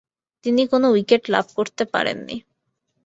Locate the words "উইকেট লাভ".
0.85-1.45